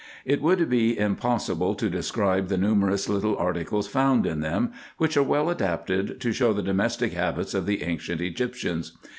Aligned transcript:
It 0.25 0.41
would 0.41 0.67
be 0.67 0.97
impossible 0.97 1.75
to 1.75 1.87
describe 1.87 2.47
the 2.47 2.57
numerous 2.57 3.07
little 3.07 3.37
articles 3.37 3.87
found 3.87 4.25
in 4.25 4.39
them, 4.39 4.71
which 4.97 5.15
are 5.15 5.21
well 5.21 5.47
adapted 5.51 6.19
to 6.21 6.31
show 6.31 6.53
the 6.53 6.63
domestic 6.63 7.13
habits 7.13 7.53
of 7.53 7.67
the 7.67 7.83
ancient 7.83 8.19
Egyptians. 8.19 8.97